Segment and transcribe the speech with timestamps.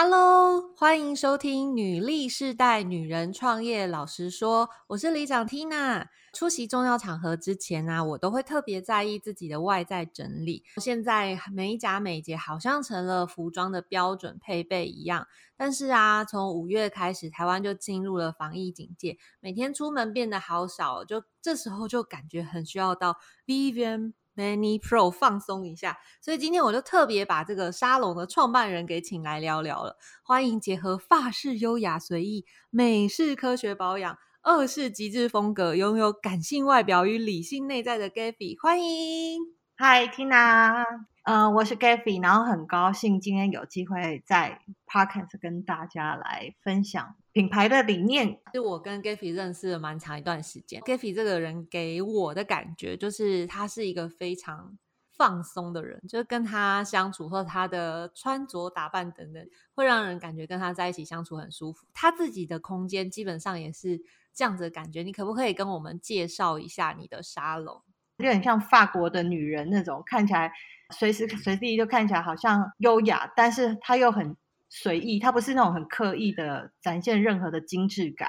[0.00, 6.06] Hello，欢迎收听女力世代女人创业老实说，我是里长 Tina。
[6.32, 10.62] 出席重要场合之前呢，我都会特别在意自己的外在整理。
[10.76, 15.26] 现在美甲美睫好像成了服装的标准配备一样。
[15.56, 24.12] 但是啊，从五月开始，台湾就进入了防疫警戒，每天出门变得好少，就这时候就感觉很需要到 Vivian。
[24.38, 29.96] Many Pro 放松一下，所以今天我就特别把这个沙龙的创办人给请来聊聊了。
[30.22, 39.40] 欢迎结合法式优雅随意、美式科学保养、二式极致风格，拥有感性外表与理性内在的 Gaby，欢迎。
[39.76, 40.84] Hi Tina，
[41.28, 47.16] 呃，我是 Gaby，然后很高兴今天有机会在 Podcast 跟大家来分享。
[47.32, 50.80] 品牌的理念，是我跟 Gaffy 认识了蛮长一段时间。
[50.80, 54.78] Gaffy 这个人给我的感觉，就是他是一个非常
[55.18, 61.84] 放松的人，就是跟他相处或他的穿着打扮等等，会让人感觉跟他在一起相处很舒服。
[61.92, 64.00] 他自己的空间基本上也是
[64.32, 65.02] 这样子的感觉。
[65.02, 67.82] 你可不可以跟我们介绍一下你的沙龙？
[68.18, 70.52] 有点像法国的女人那种，看起来
[70.90, 74.36] 随时随地就看起来好像优雅，但是她又很。
[74.70, 78.28] 随意，她不是那种很刻意的展现任何的精致感，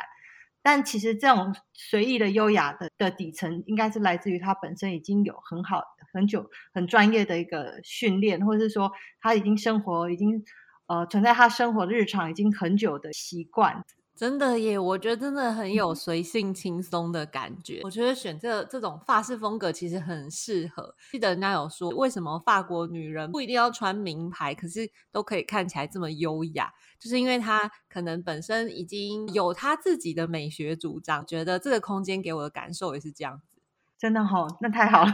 [0.62, 10.42] 但其实这种随意的优雅的的底层，应该是来自于他本身已经有很好很久很专业的一个训练，或者是说他已经生活已经
[10.88, 13.84] 呃存在他生活的日常已经很久的习惯。
[14.20, 17.80] 真的耶，我觉得真的很有随性轻松的感觉。
[17.86, 20.94] 我觉得选这这种发式风格其实很适合。
[21.10, 31.26] 记得人家有说，为什么法国女人不一定要穿名牌，可是都可以看起来这么优雅，就是因为她可能本身已经有她自己的美学主张。
[31.26, 33.62] 觉得这个空间给我的感受也是这样子。
[33.98, 35.14] 真的好，那太好了，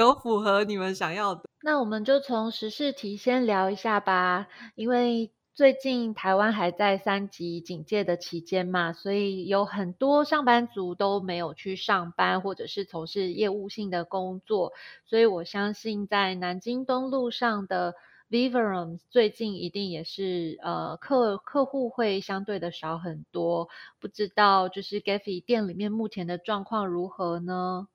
[0.00, 1.44] 有符合你们想要的。
[1.62, 5.32] 那我们就从时事题先聊一下吧，因为。
[5.54, 14.72] 最近台湾还在三级警戒的期间嘛，所以有很多上班族都没有去上班，或者是从事业务性的工作。
[15.06, 17.94] 所以我相信在南京东路上的
[18.30, 23.68] Viverum 最近一定也是呃客客户会相对的少很多。
[24.00, 27.86] 不知道就是 Gaffy 店里面目前的状况如何呢？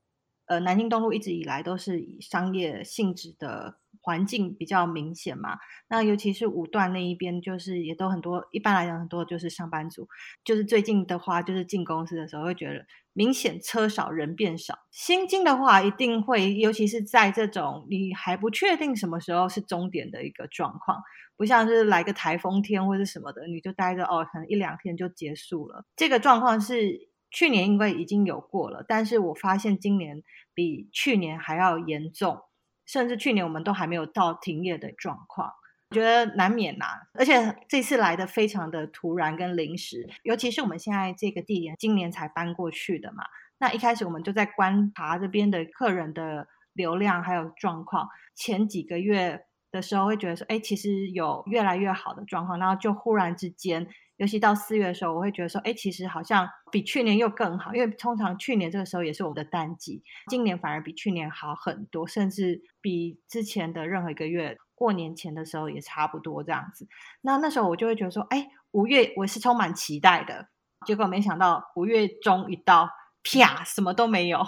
[0.49, 3.77] 呃，南京东路一直以来都是以商业性质的。
[4.01, 8.47] 环境比较明显嘛，那尤其是五段那一边，就是也都很多。
[8.51, 10.07] 一般来讲，很多就是上班族。
[10.43, 14.79] 就是最近的话，就是进公司的时候会觉得明显车少人变少。
[14.89, 21.03] 新金的话，一定会，尤其是在这种你还不确定什么时候是终点的一个状况，
[21.35, 25.83] 不像是来个台风天或者什么的，你就待着哦，可能一两天就结束了。
[25.97, 30.23] 这个状况是去年因为已经有过了，但是我发现今年
[30.53, 32.41] 比去年还要严重。
[32.85, 35.51] 甚至去年我们都还没有到停业的状况，
[35.91, 36.85] 我觉得难免呐。
[37.13, 43.25] 而且这次来的非常的突然跟临时，尤其是我们现在这个地点今年才搬过去的嘛。
[43.59, 53.87] 那一开始我们就在观察这边的客人的流量还有状况，前几个月的时候会觉得说，哎，其实有越来越好的状况，然后就忽然之间。
[54.19, 66.85] 尤其到四月的时候，我会觉得说，哎，其实好像比去年又更好，因为通常去年这个时候也是我们的淡季，今年反而比去年好很多，甚至比之前的任何一个月过年前的时候也差不多这样子。
[67.21, 70.49] 那那时候我就会觉得说，哎，五月我是充满期待的，
[70.85, 72.89] 结果没想到五月中一到，
[73.23, 74.45] 啪，什么都没有，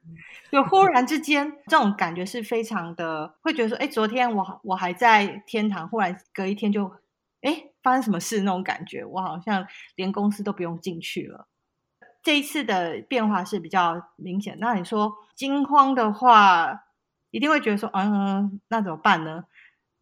[0.52, 6.92] 就忽然之间这种感觉是非常的，会觉得说，哎，昨天我我还在天堂，忽然隔一天就。
[7.44, 9.64] 哎，发生什么事那种感觉，我好像
[9.94, 11.46] 连公司都不用进去了。
[12.22, 14.56] 这一次的变化是比较明显。
[14.58, 16.84] 那你说惊慌的话，
[17.30, 19.44] 一定会觉得说，嗯，那怎么办呢？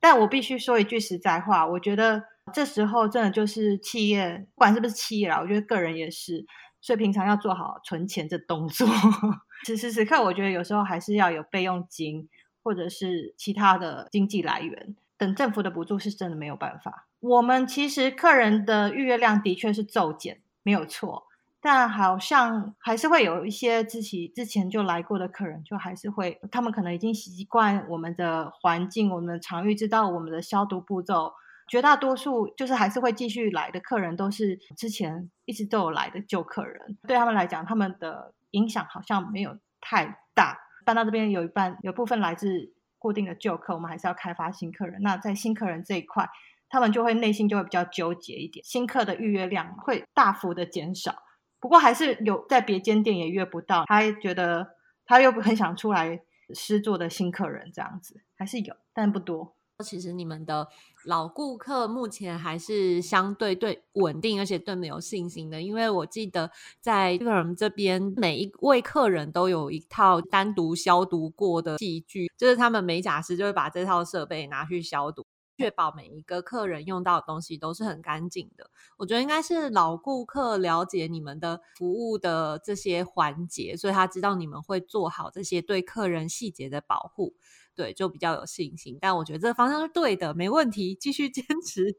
[0.00, 6.46] 但我必须说一句实在话，我觉得这时候真的就是企业，不管是不是企业啦，我觉得个人也是，
[6.80, 8.86] 所以平常要做好存钱这动作。
[9.66, 12.28] 此时此刻，我觉得有时候还是要有备用金，
[12.62, 14.94] 或者是其他的经济来源。
[15.16, 17.08] 等政府的补助是真的没有办法。
[17.22, 21.28] 我们其实客人的预约量的确是骤减，没有错，
[21.60, 31.32] 但好像还是会有一些之前之前就来过的客人，就还是会，他们可能已经习惯我们的环境，我们的场域，知道我们的消毒步骤。
[31.68, 36.98] 绝大多数就是还是会继续来的客人，都是之前一直都有来的旧客人。
[37.06, 40.58] 对他们来讲，他们的影响好像没有太大。
[40.84, 42.74] 搬到这边有一半有部分来自。
[43.02, 45.02] 固定的旧客，我们还是要开发新客人。
[45.02, 46.30] 那在新客人这一块，
[46.72, 51.14] 他们就会内心就会比较纠结一点，新客的预约量会大幅的减少。
[51.60, 54.66] 不过还是有在别间店也约不到，他觉得
[55.04, 56.22] 他又 很想出来
[56.54, 59.54] 试做的新客人这样子，还是有，但不多。
[59.84, 60.68] 其实你们的
[61.04, 65.60] 老顾客目前还是相对对稳定，而且对没有信心的。
[65.60, 75.26] 因为我记得在客人这边，每一位客人都有一套单独消毒过的器具，就是他们美甲师就会把这套设备拿去消毒，
[75.62, 78.68] 确保每一个客人用到的东西都是很干净的。
[78.96, 87.34] 我觉得应该是老顾客了解你们的服务的这些环节，所以他知道你们会做好这些对客人细节的保护。
[87.76, 91.96] 对，就比较有信心，但我觉得这个方向是对的，没问题，继续 坚持。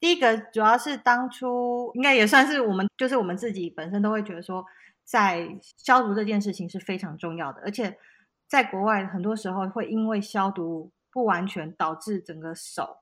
[0.00, 4.64] 第一个主要是当初应该也算是我们，就是我们自己本身都会觉得说，
[5.04, 5.46] 在
[5.76, 7.98] 消毒这件事情是非常重要的，而且
[8.48, 12.98] 在国外很多时候会因为消毒不完全，导致整个手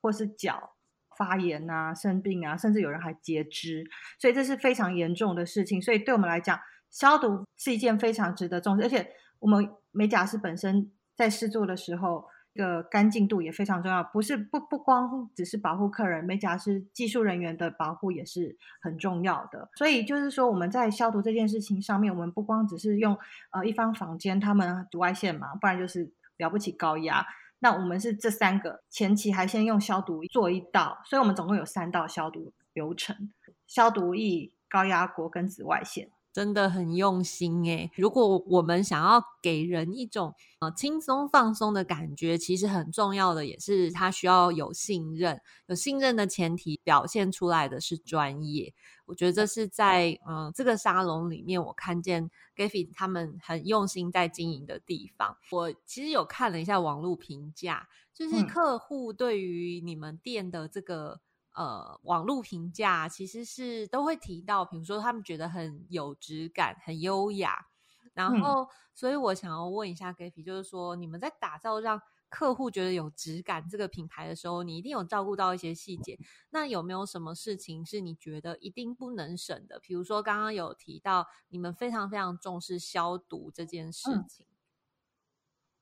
[0.00, 0.74] 或是脚
[1.16, 3.84] 发炎啊、生病啊，甚至有人还截肢，
[4.18, 5.80] 所以这是非常严重的事情。
[5.80, 6.58] 所以对我们来讲，
[6.90, 9.12] 消毒是一件非常值得重视，而且。
[9.42, 14.00] 我们美甲师本身在试做的时候，个干净度也非常重要。
[14.04, 19.68] 不是不不光只是保护客人，美甲师技术人员的保护也是很重要的。
[19.74, 23.18] 所以就是说，我们在消毒这件事情上面，我们不光只是用
[23.50, 27.26] 呃一方房间他们紫外线嘛，不然就是了不起高压。
[27.62, 33.32] 那我们是这三个前期还先用消毒做一道，所以我们总共有三道消毒流程：
[33.68, 36.10] 消毒液、高压锅跟紫外线。
[36.32, 37.90] 真的很用心诶。
[37.94, 45.40] 如果我们想要给人一种呃轻松放松的感觉，其实很重要的也是他需要有信任。
[45.66, 48.72] 有信任的前提，表现出来的是专业。
[49.04, 55.36] 我觉得这是在嗯这个沙龙里面，我看见 Gaffy 他们很用心在经营的地方。
[55.50, 61.20] 我其实有看了一下网络评价，就是客户对于你们店的这个。
[61.54, 67.66] 呃，网络评价其实是都会提到，比如说他们觉得很有质感、很优雅。
[68.14, 76.18] 然后，所以我想要问一下 Gaffy，就是说你们在打造让客户觉得有质感这个品牌的时候，你一定有照顾到一些细节。
[76.50, 79.78] 那有没有什么事情是你觉得一定不能省的？
[79.80, 84.46] 比如说刚刚有提到你们非常非常重视消毒这件事情。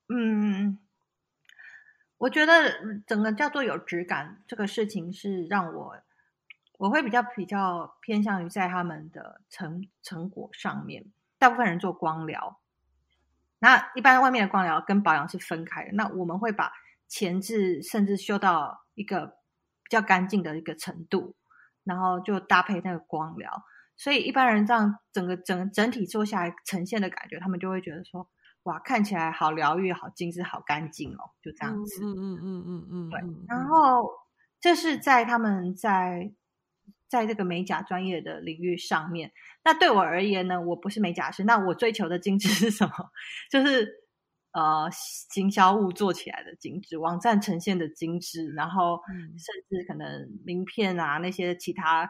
[0.09, 0.79] 嗯。
[2.21, 2.53] 我觉得
[3.07, 5.97] 整个叫做有质感这个事情是让我
[6.77, 11.07] 我会比较比较偏向于在他们的成成果上面。
[11.39, 12.61] 大部分人做光疗，
[13.59, 15.93] 那一般外面的光疗跟保养是分开的。
[15.93, 16.75] 那我们会把
[17.09, 19.29] 前置甚至修到一个
[19.83, 21.35] 比较干净的一个程度，
[21.85, 23.65] 然后就搭配那个光疗。
[23.97, 28.29] 所以一般人这样整个整整体做下来呈现的感觉，他们就会觉得说。
[28.65, 32.05] 哇，看起来好疗愈、好精致、好干净哦，就这样子。
[32.05, 33.21] 嗯嗯嗯嗯嗯，对。
[33.49, 34.11] 然后
[34.61, 36.33] 这是在他们在
[37.09, 39.33] 在这个美甲专业的领域上面。
[39.65, 42.93] 那对我而言呢，我不是美甲师，那我追求的精致是什么？
[43.51, 43.89] 就是
[44.53, 52.03] 呃，行销物做起来的精致，网站呈现的精致，然后甚至可能名片啊那些其他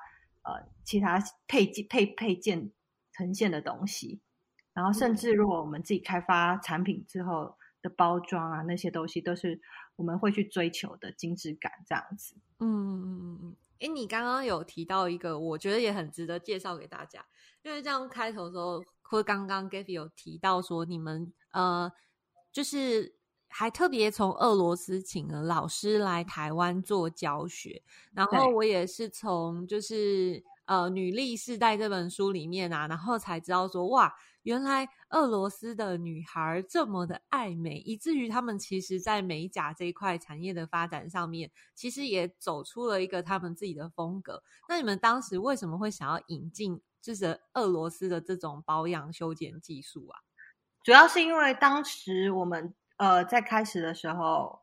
[0.43, 2.73] 呃其他配件配配件
[3.13, 4.21] 呈现的东西。
[4.73, 9.61] 然后，甚至如果我们自己开发产品之后的包装啊，那些东西都是
[9.97, 12.37] 我们会去追求的精致感，这样子。
[12.61, 13.57] 嗯嗯嗯嗯。
[13.81, 17.27] 哎，你刚刚有提到一个，我觉得也很值得介绍给大家，
[17.63, 21.91] 因为这样开头的时候，或刚刚 Gaffy 有提到说，你们呃，
[22.53, 23.17] 就是
[23.49, 34.15] 还特别从俄罗斯请了老师来台湾做教学，然后我也是从就是呃《女力世代》这本书里面啊，然后才知道说哇。
[34.43, 44.43] 原来俄罗斯的女孩这么的爱美，以至于他们其实，在美甲这一块产业的发展上面，其实也走出了一个他们自己的风格。
[44.67, 50.21] 那你们当时为什么会想要引进就是俄罗斯的这种保养修剪技术啊？
[50.83, 54.63] 主要是因为当时我们呃在开始的时候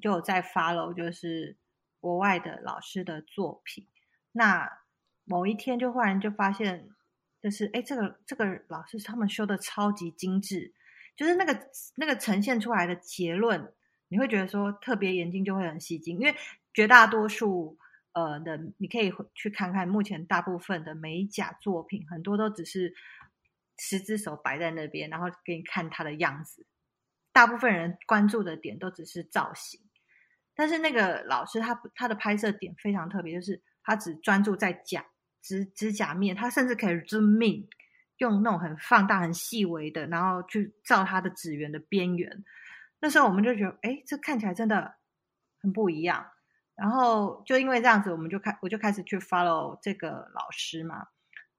[0.00, 1.58] 就有在 follow 就是
[2.00, 3.86] 国外的老师的作品，
[4.32, 4.80] 那
[5.24, 6.88] 某一天就忽然就发现。
[7.40, 10.72] 就是哎，这个这个老师他们修的超级精致，
[11.16, 11.56] 就是那个
[11.94, 13.72] 那个呈现出来的结论，
[14.08, 16.34] 你会觉得说特别眼睛就会很吸睛，因为
[16.74, 17.78] 绝大多数
[18.12, 22.92] 呃的，你可以去看看目前大部分的美甲作品，很多都只是
[23.78, 26.66] 十只手摆在那边，然后给你看它的样子，
[27.32, 29.80] 大部分人关注的点都只是造型，
[30.56, 35.04] 但是那个老师他他的拍摄点非常特别，就是他只专注在讲。
[35.42, 37.68] 指指甲面，它甚至可以 zoom in，
[38.18, 42.44] 用那种很放大、很细微的，然后去照它的指缘的边缘。
[43.00, 44.96] 那时候我们就觉得，哎，这看起来真的
[45.60, 46.26] 很不一样。
[46.74, 51.08] 然后就因为这样子，我们就开我就开始去 follow 这个老师嘛，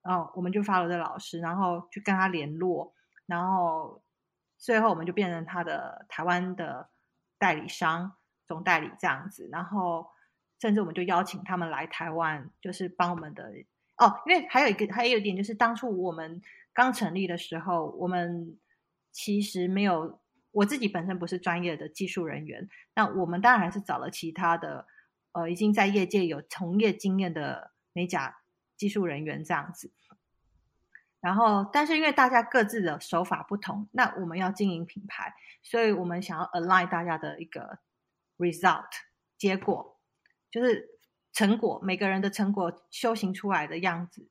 [0.01, 2.93] 然后我们就 follow 这老师，然后去跟他联络，
[3.25, 4.01] 然后
[4.57, 6.89] 最后我们就变成他的台湾的
[7.37, 8.13] 代理商、
[8.47, 9.49] 总代理这样子。
[9.51, 10.09] 然后
[10.59, 13.51] 甚至我们就邀请他们来台湾，就是帮我们的
[13.97, 14.21] 哦。
[14.25, 16.41] 因为还有一个还有一点就是，当初我们
[16.73, 18.57] 刚成立的时候，我们
[19.11, 20.19] 其实没有。
[20.51, 24.87] 我自己本身不是专业的技术人员，那我们当然还是找了其他的，
[25.31, 28.39] 呃，已经在业界有从业经验的美甲
[28.75, 29.93] 技术人员这样子。
[31.21, 37.77] 然后，但是因为大家各自的手法不同，那我们要经营品牌，所以我们想要 align 大家的一个
[38.39, 38.89] result
[39.37, 39.98] 结果，
[40.51, 40.99] 就是
[41.33, 44.27] 成果，每个人的成果修行出来的样子，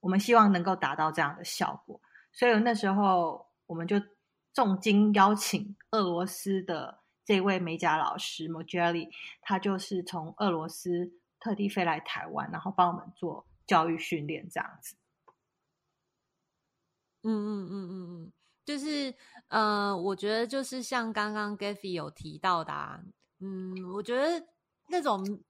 [0.00, 2.00] 我们希望能够达到这样的效果。
[2.32, 3.96] 所以那时候我们就。
[4.54, 9.08] 重金邀请俄罗斯的这位美甲老师 Mojeli，
[9.40, 11.10] 他就是从俄罗斯
[11.40, 14.94] 特地飞来台湾，然后帮我们做教育训练这样子。
[17.22, 18.32] 嗯嗯嗯嗯嗯，
[18.66, 19.14] 就是
[19.48, 23.00] 呃，我觉得就是像刚刚 Gaffy 有提到的，啊
[23.40, 24.46] 嗯，我觉得
[24.88, 25.42] 那种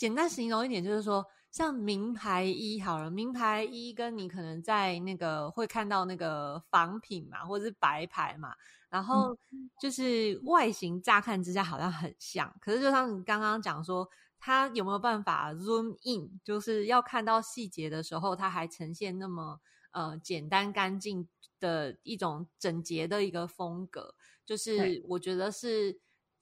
[0.00, 1.26] 简单形容一点，就是说。
[1.52, 8.54] 像名牌衣好了，名牌衣跟你可能在那个会看到那个仿品嘛，或者是白牌嘛，
[8.88, 9.36] 然后
[9.80, 19.58] 就是外形乍看之下好像很像，可是就像你刚刚讲说，它有没有办法 zoom in，就是要看到细节的时候，它还呈现那么
[19.90, 21.26] 呃简单干净
[21.58, 24.14] 的一种整洁的一个风格，
[24.46, 25.98] 就是我觉得是。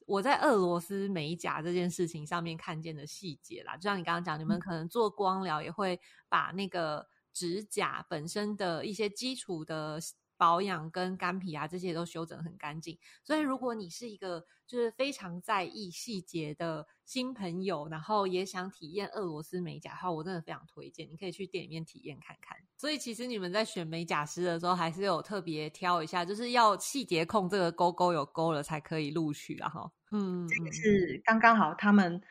[0.09, 10.01] 我在俄罗斯美甲这件事情上面看见的细节啦，就像你刚刚讲，你们可能做光疗也会把那个指甲本身的一些基础的。
[10.39, 12.99] 保养跟干皮啊，这些都修整很干净。
[13.23, 22.57] 所以，如果你是一个就是非常在意细节的新朋友，然后也想体验俄罗斯美甲的话，我真的非常推荐，你可以去店里面体验看看。
[22.77, 29.69] 所以，其实你们在选美甲师的时候，还是有特别挑一下，就是要细节控，这个勾勾有勾了才可以录取啊！
[29.69, 31.75] 哈，嗯，这个是刚刚好。
[31.75, 32.23] 他们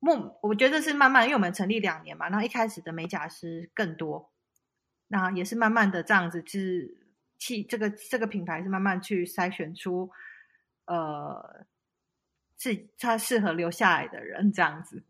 [0.00, 4.30] 目我觉得是慢慢，因为我们成立两年嘛，然后一开始的美甲师更多，
[5.08, 7.03] 那也是慢慢的这样子，就是。
[7.38, 10.10] 去这个这个品牌是慢慢去筛选出，
[10.86, 11.66] 呃，
[12.58, 15.04] 是他适合留下来的人这样子，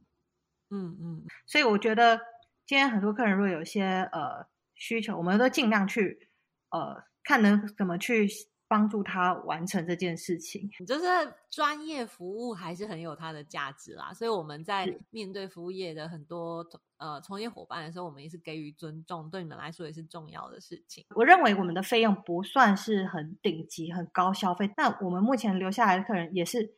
[0.70, 2.20] 嗯嗯，所以我觉得
[2.66, 6.30] 今天很多客人如果有一些呃需求，我们都尽量去
[6.70, 8.28] 呃看能怎么去。
[8.74, 11.04] 帮助他完成这件事情，就是
[11.48, 14.12] 专业服务还是很有它的价值啦。
[14.12, 16.66] 所以我们在面对服务业的很多
[16.96, 21.04] 呃从业伙伴的时候，我们也是给予尊重，对你们来说也是重要的事情。
[21.14, 26.74] 我认为我们的费用不算是很顶级、很高消费，但我们目前留下来的客人也是，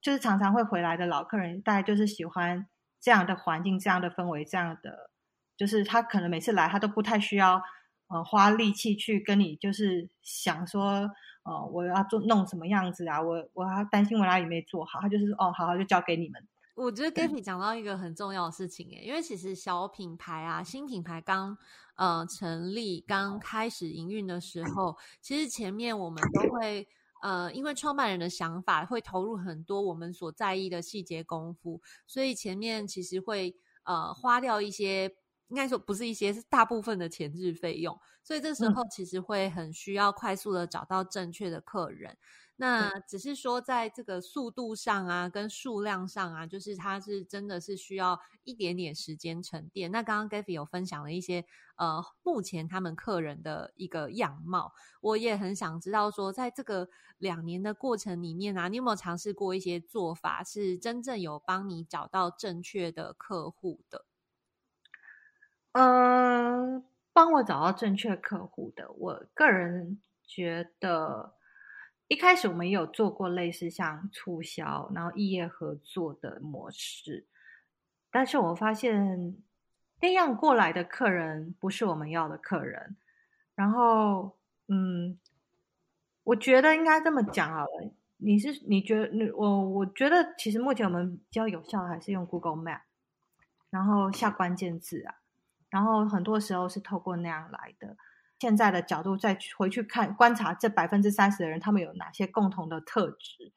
[0.00, 2.68] 就是常常会回来的老客人，大概就是喜欢
[3.00, 5.10] 这样的环境、这样的氛围、这样的，
[5.56, 7.60] 就是他可能每次来他都不太需要
[8.06, 11.10] 呃花力气去跟你就是想说。
[11.42, 13.20] 哦，我要做弄什么样子啊？
[13.20, 15.00] 我我还担心我哪里没做好。
[15.00, 16.46] 他就是哦，好好就交给你们。
[16.74, 21.56] 我觉得 Gaby 讲到一个很重要的事情诶，因为其实小品牌啊，新品牌刚
[21.96, 26.86] 呃成立、刚开始营运的时候，其实前面我们都会
[27.22, 33.54] 呃，因为创办人的想法会投入很多我们所在意的细节功夫，所以前面其实会
[33.84, 35.16] 呃花掉一些。
[35.50, 42.16] 应该说不是一些，是大部分的前置费用，所以这时候其实会很需要快速的找到正确的客人。
[42.56, 49.90] 那只是说在这个速度上啊，跟数量上啊，就是它是真的是需要一点点时间沉淀。
[49.90, 64.04] 那刚刚 Gaffy 有分享了一些呃，目前他们客人的一个样貌，我也很想知道说，在这个两年的过程里面啊，你有没有尝试过一些做法，是真正有帮你找到正确的客户的？
[65.72, 71.34] 嗯，帮我找到正确客户的，我个人觉得
[72.08, 77.26] 一开始我们也有做过类似像促销，然后异业合作的模式，
[78.10, 79.36] 但是我发现
[80.00, 82.96] 那样过来的客人不是我们要的客人。
[83.54, 84.36] 然后，
[84.66, 85.18] 嗯，
[86.24, 92.80] 我觉得应该这么讲好了，你是你觉得我我觉得其实目前我们比较有效的还是用 Google Map，
[93.68, 95.19] 然后下关键字啊。
[95.70, 97.96] 然后很多时候是透过那样来的。
[98.38, 103.52] 现在的角度再回去看观察这百分之三十的人，他们有哪些共同的特质？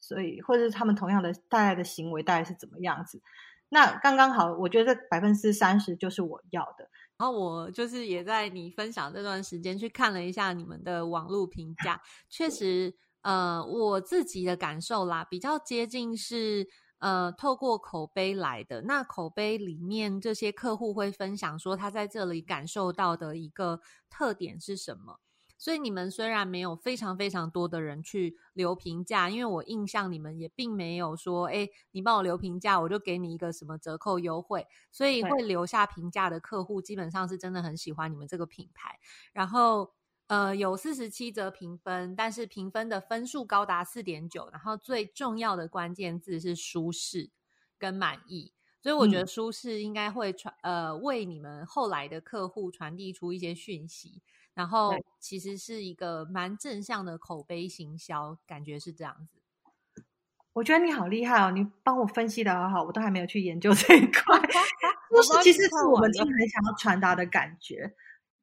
[0.00, 3.20] 所以或者是他们同样的大概的行为大概是怎么样子？
[3.68, 6.88] 那刚刚好，我觉得百分之三十就是我要的。
[7.18, 16.68] 然后我就是也在你分享这段时间去看了一下你们的网络评价，确实，呃，我自己的感受啦，比较接近是
[16.98, 18.82] 呃，透过口碑来的。
[18.82, 25.20] 那口碑里面这些客户会分享说，他在这里感受到的一个特点是什么。
[25.60, 34.64] 所以你们虽然没有非常非常多的人去留评价，因为我印象你们也并没有说，哎，你帮我留评价，我就给你一个什么折扣优惠。
[34.92, 39.00] 所以会留下评价的客户，基本上是真的很喜欢你们这个品牌。
[39.32, 39.90] 然后，
[40.28, 44.48] 呃，有四十七折评分，但是评分的分数高达四点九。
[44.52, 47.30] 然后最重要的关键字是舒适
[47.78, 48.52] 跟满意。
[48.80, 54.22] 所以我觉得舒适应该会传呃为你们后来的客户传递出一些讯息。
[54.54, 60.04] 然后其实是一个蛮正向的口碑行销，感觉是这样子。
[60.52, 64.38] 我觉得你好厉害哦，你帮我分析的好好，我都还没有去研究这一块。
[65.10, 67.94] 舒适其实是我们真的很想要传达的感觉，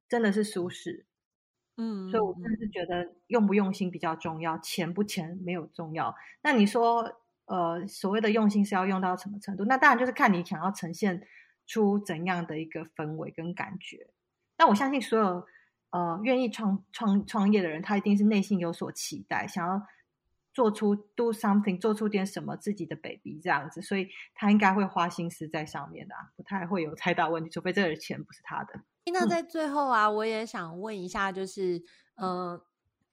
[0.08, 1.06] 真的是舒适。
[1.78, 6.16] 嗯，所以我真的是觉得用不用心比较重要，钱不钱没有重要。
[6.42, 9.66] 那你说，呃，所谓的用心是要用到什么程度？
[9.66, 11.28] 那当然就是看你想要呈现
[11.68, 14.08] 出怎样的一个氛围跟感觉。
[14.58, 15.46] 那我相信所有。
[15.92, 19.82] 呃，愿意创创创业的人，他一定是内心有所期待，想要
[20.54, 28.82] 做出 do something，做出点什么自己的 baby 这样子，所以他应该会花心思在上面的，啊不太会有太大问题，除非这个钱不是他的。
[29.12, 31.84] 那在最后啊，我也想问一下，就是
[32.16, 32.62] 呃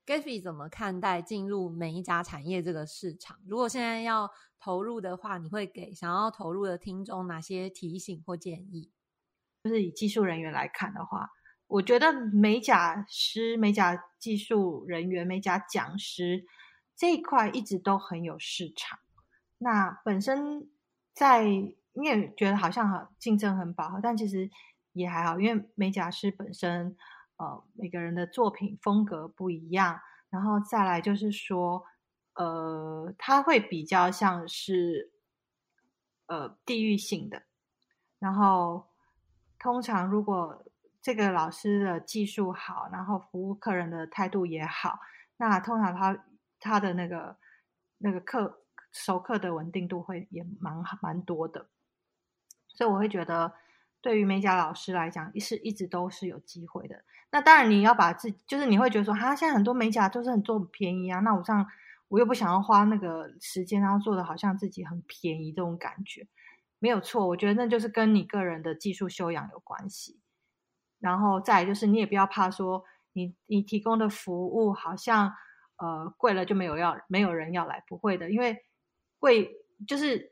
[0.04, 3.38] g a f f y 怎么看待进入每一家产业这个市场？
[3.46, 8.90] 如果现在要投入的话，你会给想要投入的听众哪些提醒或建议？
[9.64, 11.30] 就是以技术人员来看的话。
[11.68, 16.44] 我觉得美甲师、美甲技术人员、美甲讲师
[16.94, 18.98] 这一块一直都很有市场。
[19.56, 20.68] 那本身
[21.14, 24.50] 在你也觉得好像好竞争很饱和，但其实
[24.92, 26.96] 也还好，因为美甲师本身
[27.36, 31.84] 呃每个人的作品风格不一样，然后再来就是说
[32.34, 35.12] 呃他会比较像是
[36.26, 37.42] 呃地域性的，
[38.18, 38.88] 然后
[39.58, 40.64] 通常如果
[41.00, 44.98] 这个老师的技术好，然后服务客人的态度也好，
[45.36, 46.24] 那通常他
[46.60, 47.36] 他的那个
[47.98, 48.62] 那个客
[48.92, 51.68] 熟客的稳定度会也蛮蛮多的，
[52.68, 53.52] 所以我会觉得
[54.02, 57.02] 对于美甲老师来讲是一直都是有机会的。
[57.30, 61.66] 那当然你要把自就是你会觉得说，哈，现在很多美甲都是很做便宜啊，那我这样
[62.08, 66.26] 我又不想要花那个时间，然后做的好像自己很便宜这种感觉，
[66.78, 70.20] 没有错，我觉得那就是跟你个人的技术修养有关系。
[70.98, 75.32] 然后再就是，你也不要怕说，你你提供的服务好像
[75.76, 78.64] 呃贵了就没有要没有人要来，不会的，因为
[79.18, 79.50] 贵
[79.86, 80.31] 就是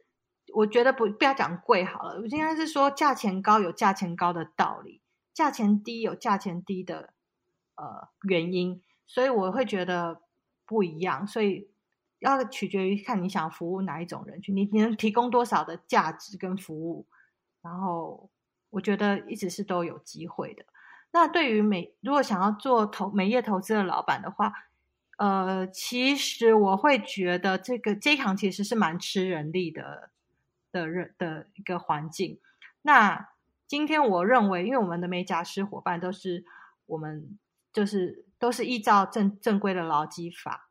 [0.54, 5.00] 我觉得不不要讲贵好了，我应该是说价钱高有价钱高的道理，
[5.32, 7.12] 价钱低有价钱低的
[7.76, 10.22] 呃原因，所以我会觉得
[10.66, 11.70] 不一样，所以
[12.18, 17.06] 要取决于看你想服务哪一种人群，你你能提供多少的价值跟服务，
[17.62, 18.30] 然后。
[18.72, 20.64] 我觉得一直是都有机会的。
[21.10, 24.52] 那对于美，如果想要做投美业投资的老板的话，
[25.18, 30.10] 呃，其实我会觉得这个这一行其实是蛮吃人力的
[30.70, 32.40] 的人的一个环境。
[32.82, 33.30] 那
[33.66, 36.44] 今天我认为，因为我们的美甲师伙伴都是
[36.86, 37.38] 我们
[37.72, 40.70] 就是都是依照正正规的劳基法，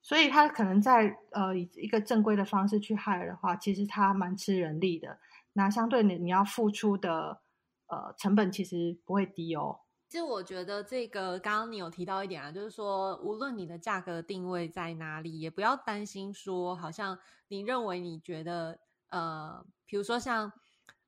[0.00, 5.18] 所以他可能在呃以一个正规的方式去 hire 的话，其实他蛮吃人力的。
[5.54, 7.42] 那相对你你要付出的
[7.88, 9.80] 呃成本其实不会低哦。
[10.12, 20.52] 其实我觉得这个刚刚你有提到一点啊，就是说无论你的价格定位在哪里，也不要担心说好像你认为你觉得呃，比如说像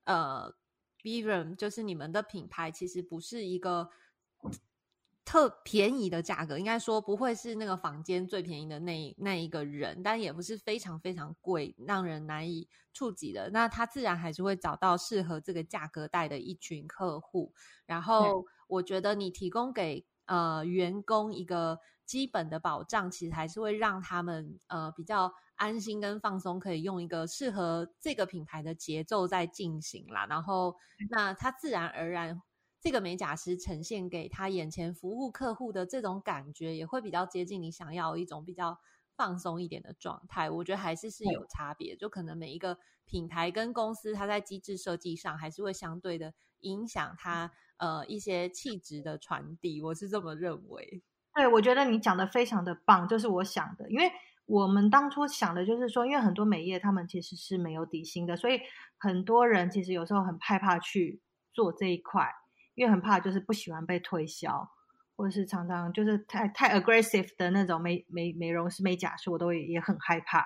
[0.04, 0.50] 呃
[1.02, 3.90] b r a m 就是你们的品牌其实不是一个。
[5.26, 13.48] 特便宜的价格，应该说不会是那个房间最便宜的那那一个人，但也不是非常非常贵，让人难以触及的。
[13.50, 17.54] 那他自然还是会找到适合这个价格带的一群客户。
[17.86, 30.26] 然后，我觉得你提供给呃员工一个基本的保障，其实还是会让他们呃比较安心跟放松，可以用一个适合这个品牌的节奏在进行啦。
[30.26, 30.76] 然后，
[31.10, 32.42] 那他自然而然。
[32.80, 38.78] 这个美甲师呈现给他眼前服务客户的这种感觉，也会比较接近你想要一种比较
[39.16, 40.50] 放松一点的状态。
[40.50, 49.80] 我觉得还是是有差别，就可能每一个品牌跟公司，它在机制设计上还是会相对的影响他呃一些气质的传递。
[49.80, 51.02] 我是这么认为。
[51.34, 54.10] 对，我觉得你讲的非常的棒，就是我想的，因为
[54.46, 58.60] 我们当初想的就是说，因为很多美业他们其实是没有底薪的，所以
[58.98, 61.20] 很多人其实有时候很害怕去
[61.52, 62.28] 做这一块。
[62.76, 64.68] 因为很怕，就是不喜欢被推销，
[65.14, 70.44] 或者是常常就是太太 aggressive 的那种美美美容师、美甲师，我都也很害怕。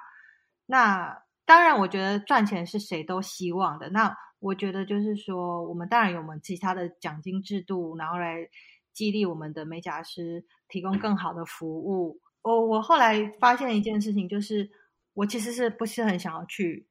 [0.67, 3.89] 那当然，我觉得赚钱是谁都希望的。
[3.89, 8.49] 那我觉得就是说，我们当然有我们其他的奖金制度，然后来
[8.93, 12.21] 激励我们的美甲师提供更好的服务。
[12.43, 14.71] 我我后来发现一件事情，就是
[15.15, 16.87] 我其实是不是很想要去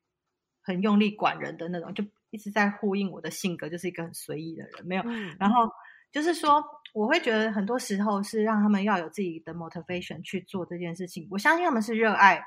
[0.61, 5.03] 很用力管人的那种，就一直在呼应我的性格，就是一个很随意的人，没有。
[5.39, 5.71] 然后
[6.11, 11.27] 就是说，我会觉得很多时候是让他们要有自己的 motivation 去做这件事情。
[11.31, 12.43] 我相信他们是热爱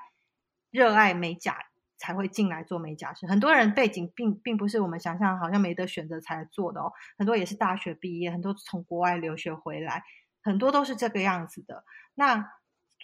[0.71, 1.57] 热爱美甲
[2.01, 3.27] 才会进来做美甲师。
[3.27, 10.03] 很多人背景并并不是我们想象好像没得选择才做的哦，很多也是大学毕业，很多从国外留学回来，
[10.43, 11.85] 很多都是这个样子的。
[12.15, 12.53] 那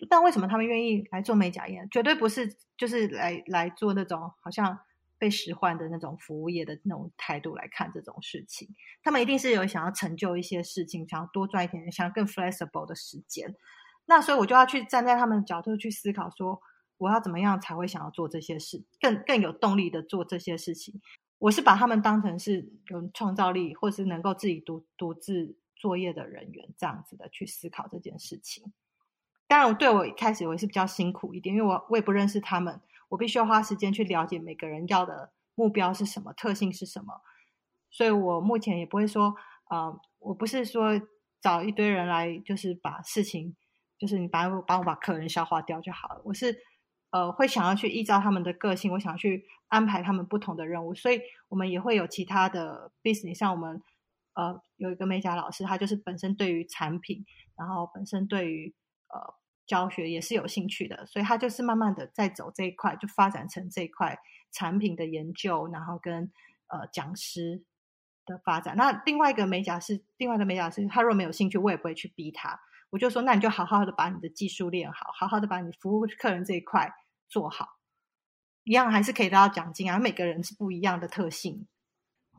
[0.09, 1.87] 但为什么他们愿意来做美甲业？
[1.91, 4.79] 绝对不是就是来来做那种好像
[5.19, 8.69] 被使唤的那种服务业的那种态度来看这种事情。
[9.03, 13.55] 他们一定是有想要成就一些事情，想要多赚一点，想要更 flexible 的时间。
[14.07, 16.61] 那所以我就要去站在他们的角度去思考，说
[16.99, 21.01] 我要怎么样才会想要做这些事，更更有动力的做这些事情。
[21.39, 28.73] 我是把他们当成是有创造力，或是能够自己独独自作业的人员，这样子的去思考这件事情。
[29.47, 32.81] 当然，对我一开始我也是比较辛苦一点，因为我我也不认识他们，
[33.11, 37.21] 我必须要花时间去了解每个人要的目标是什么，特性是什么。
[37.91, 39.37] 所以我目前也不会说，
[39.69, 41.01] 呃，我不是说
[41.41, 43.55] 找一堆人来，就是把事情，
[43.99, 46.23] 就是你把我帮我把客人消化掉就好了。
[46.25, 46.57] 我是
[47.17, 50.95] 呃会想要去依照他们的个性，我想要去安排他们不同的任务。
[50.95, 53.81] 所以我们也会有其他的 business，像我们
[54.35, 57.25] 呃有一个美甲老师，他就是本身对于产品，
[57.57, 58.75] 然后本身对于
[59.09, 59.35] 呃，
[59.67, 64.19] 教学也是有兴趣的，所以他就是慢慢的在走这一块，就发展成这一块
[64.53, 66.31] 产品的研究，然后跟
[66.69, 67.63] 呃讲师
[68.27, 68.77] 的发展。
[68.77, 72.61] 那另外一个美甲师，另外的美甲师，他若没有兴趣，我也不会去逼他。
[72.91, 76.89] 我就说，那你就好好的把你的技术练好，好好的把你服务客人这一块
[77.29, 77.67] 做好，
[78.65, 79.99] 一样还是可以得到奖金啊。
[79.99, 81.67] 每个人是不一样的特性。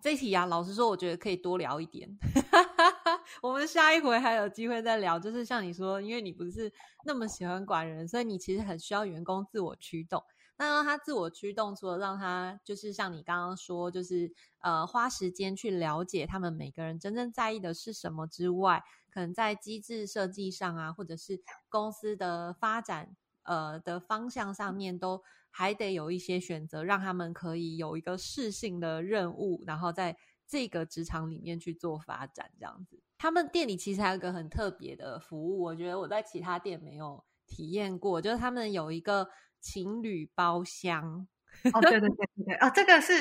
[0.01, 2.17] 这题啊，老实说，我觉得可以多聊一点。
[3.41, 5.19] 我们下一回还有机会再聊。
[5.19, 6.71] 就是像你说，因为你不是
[7.03, 10.23] 那么喜欢管人，所以你其实很需要员工自我驱动。
[10.59, 23.15] 那让他自我驱动，除了让他就是像你刚刚说，就是呃花时间去了解他们每个人真正在意的是什么之外，可能在机制设计上啊，或者是公司的发展
[23.47, 30.15] 呃的方向上面，都还得有一些选择，让他们可以有一个适性的任务，然后在
[30.47, 33.01] 这个职场里面去做发展，这样子。
[33.17, 39.27] 他们店里其实还有一个很特别的服务，我觉得我在其他店没有体验过，就是他们有一个
[39.59, 41.27] 情侣包厢。
[41.73, 43.13] 哦，对对对对对，啊，这个是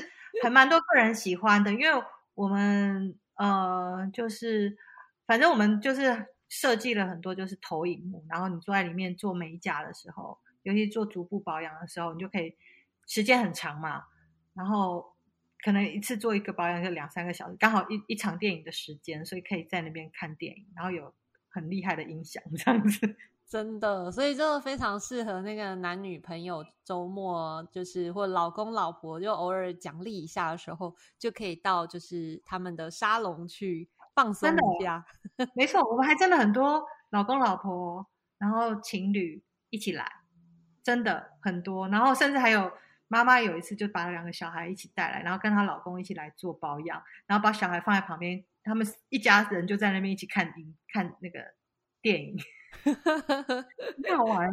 [0.42, 4.76] 很蛮多客人喜欢的，因为我们呃，就是
[5.26, 12.56] 反正我们就是设计了很多就是投影幕，然后你坐在里面做美甲的时候，尤其做足部保养的时候，你就可以
[13.06, 14.04] 时间很长嘛，
[14.54, 15.14] 然后。
[15.64, 21.12] 可能一次做一个保养就两三个小时，刚好一一场电影的时间，所以可以在那边看电影，然后有
[21.48, 23.16] 很厉害的音响这样子，
[23.48, 35.04] 真的，所以真的非常适合那个男女朋友周末，就是或老公老婆就偶尔奖励一下的时候，就可以到就是他们的沙龙去放松一下。
[35.54, 38.06] 没错，我们还真的很多老公老婆，
[38.38, 40.04] 然后情侣一起来，
[40.82, 42.72] 真的很多，然后甚至还有。
[43.08, 51.38] 妈妈有一次就把两个小孩一起带来，然后跟她老公一起来做保养，然后把小孩放在旁边，他们一家人就在那边一起看影看那个
[52.02, 52.36] 电影，
[54.02, 54.50] 太好玩，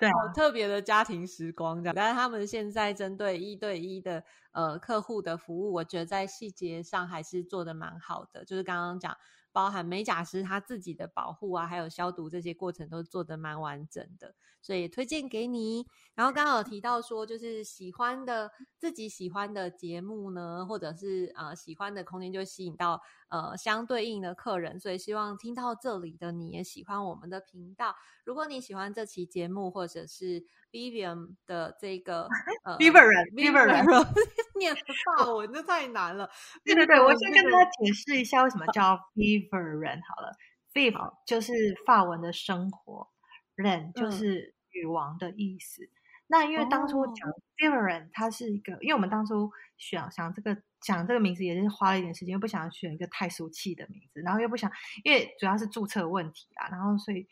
[0.00, 1.94] 对，好特别的家庭时光这样。
[1.94, 4.24] 但是他们现在针对一对一的
[4.56, 9.16] 呃客户的服务，我觉得在细节上还是做的蛮好的，就是刚刚讲。
[9.52, 15.86] 包含美甲师他自己的保护啊，还有消毒这些过程都做得蛮完整的，所以推荐给你。
[16.14, 24.78] 然后刚好提到说，就是喜欢的自己喜欢的节目呢，或者是呃喜欢的空间，就吸引到呃相对应的客人。
[24.78, 27.96] 所以希望听到这里的你也喜欢我们的频道。
[28.26, 32.28] 如果你喜欢这期节目，或者是 Vivian 的这个
[32.64, 34.06] 呃 Vivian，Vivian
[34.58, 34.74] 念
[35.16, 36.28] 法文这太难了。
[36.64, 40.32] 对对对，我先跟大家解释一下为什么叫 Vivian 好了。
[40.74, 40.94] Viv
[41.26, 41.52] 就是
[41.86, 43.08] 法文的生活
[43.56, 45.88] ，Ren 就是女王的意思。
[46.26, 54.70] 那因为当初讲 Vivian，它是一个，因为我们当初选想这个想这个名字也是花了一点时间，又不想选一个太俗气的名字，然后又不想，
[55.04, 57.26] 因为主要是注册问题啊，然后所以。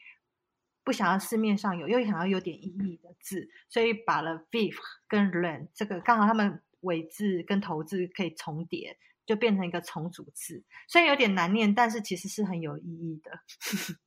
[0.84, 4.76] 不想要市面上有，又想要有点意义的字，所以把了 “vive”
[5.08, 13.30] 跟 ren 这个刚好他们尾字跟头字可以重叠，就变成一个重组字，虽然有点难念，但是其实是很有意义的。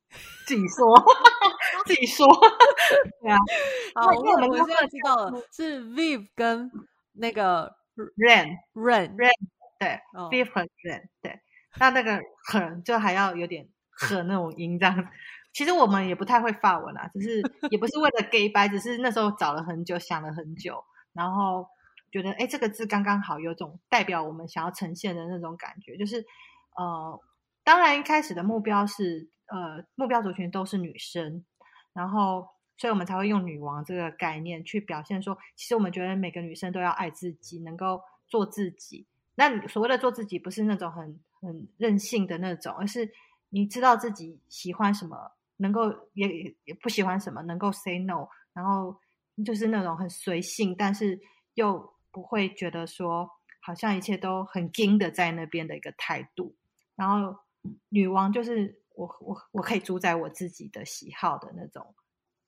[0.46, 0.94] 自己说，
[1.84, 2.26] 自己说，
[3.20, 3.36] 对啊。
[3.94, 6.70] 好，我们现在知道了，是 “vive” 跟
[7.12, 7.74] 那个
[8.16, 9.32] Rain，Rain，Rain，
[9.78, 11.40] 对，“vive” 和 Rain，对。
[11.78, 15.08] 那那个很就还要有点很那种音这样。
[15.58, 21.66] 其实我们也不太会发文啊，只是也不是为了 gay 白，只是那时候找了很久，想了很久，然后
[22.12, 25.96] 觉得哎，这个字刚刚好，有种代表我们想要呈现的那种感觉。
[25.96, 26.24] 就是
[26.76, 27.20] 呃，
[27.64, 31.44] 当然一开始的目标是呃，目标族群都是女生，
[31.92, 39.08] 然后所以我们才会用女王这个概念去表现说，其实我们觉得每个女生都要爱自己，能够做自己。
[39.34, 43.10] 那所谓的做自己，不是那种很很任性的那种，而是
[43.48, 45.32] 你知道自己喜欢什么。
[45.58, 48.98] 能够也也不喜欢什么，能够 say no，然后
[49.44, 51.20] 就是那种很随性，但是
[51.54, 53.28] 又不会觉得说
[53.60, 56.54] 好像一切都很硬的在那边的一个态度。
[56.94, 57.36] 然后
[57.88, 61.94] 女王就是我我我可以主宰我自己的喜好的那种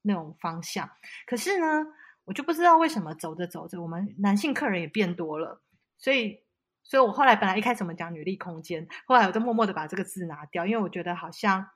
[0.03, 0.89] 那种方向。
[1.27, 1.85] 可是呢，
[2.25, 5.61] 我就不知道为什么走着走着，我们男性客人也变多了。
[5.99, 6.43] 所以，
[6.85, 11.67] 所以我后来本来一开始我们讲女力空间，后来我就默默的把这个字拿掉，因为我觉得好像。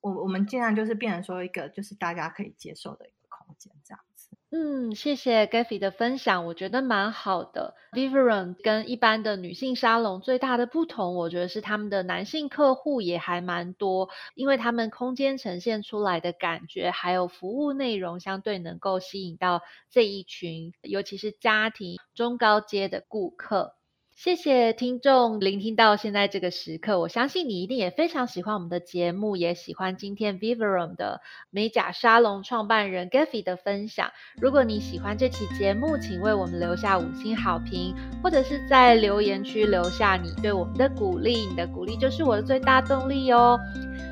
[0.00, 4.28] 我我们尽量就是变成说一个就是大家可以接受的一个空间这样子。
[4.52, 7.76] 嗯，谢谢 Gaffy 的分享，我觉得蛮好的。
[7.92, 23.76] Vivian 跟一般的女性沙龙最大的不同，我觉得是他们的男性客户也还蛮多，因为他们空间呈现出来的感觉，还有服务内容，相对能够吸引到这一群，尤其是家庭中高阶的顾客。
[24.22, 34.10] 谢谢听众聆听到现在这个时刻，我相信你一定也非常喜欢我们的节目，也喜欢今天 Vivron 的美甲沙龙创办人 Gaffy 的分享。
[34.38, 43.58] 如果你喜欢这期节目，请为我们留下五星好评，或者是在留言区留下你对我们的鼓励，你的鼓励就是我的最大动力哦。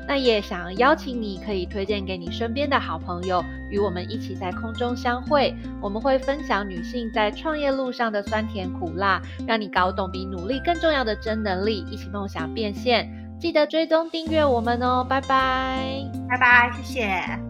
[0.07, 5.55] 那也想邀请你，可以推荐给你身边的好朋友，与我们一起在空中相会。
[5.81, 13.09] 我们会分享女性在创业路上的酸甜苦辣，让你搞懂比努力更重要的真能力，一起梦想变现。
[13.39, 17.48] 记得追踪订阅我们哦，拜拜，拜拜，谢谢。